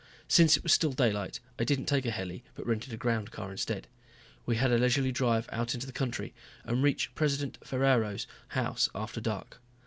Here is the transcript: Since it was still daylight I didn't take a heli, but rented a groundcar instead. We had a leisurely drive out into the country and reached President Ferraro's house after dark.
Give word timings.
Since 0.27 0.57
it 0.57 0.63
was 0.63 0.73
still 0.73 0.93
daylight 0.93 1.39
I 1.59 1.63
didn't 1.63 1.85
take 1.85 2.07
a 2.07 2.09
heli, 2.09 2.43
but 2.55 2.65
rented 2.65 2.91
a 2.91 2.97
groundcar 2.97 3.51
instead. 3.51 3.85
We 4.47 4.55
had 4.55 4.71
a 4.71 4.79
leisurely 4.79 5.11
drive 5.11 5.47
out 5.51 5.75
into 5.75 5.85
the 5.85 5.93
country 5.93 6.33
and 6.63 6.81
reached 6.81 7.13
President 7.13 7.59
Ferraro's 7.63 8.25
house 8.47 8.89
after 8.95 9.21
dark. 9.21 9.61